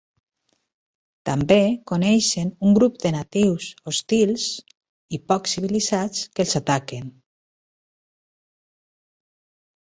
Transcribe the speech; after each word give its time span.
També 1.29 1.57
coneixen 1.91 2.49
un 2.69 2.77
grup 2.77 2.97
de 3.03 3.11
natius 3.17 3.67
hostils 3.93 4.47
i 5.19 5.21
poc 5.35 5.53
civilitzats 5.55 6.25
que 6.35 6.47
els 6.49 6.59
ataquen. 6.65 7.15